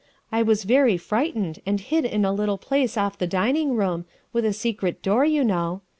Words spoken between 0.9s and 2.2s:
frightened and hid